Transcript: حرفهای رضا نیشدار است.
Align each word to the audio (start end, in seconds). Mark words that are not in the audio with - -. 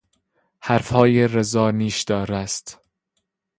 حرفهای 0.59 1.27
رضا 1.27 1.71
نیشدار 1.71 2.33
است. 2.33 2.79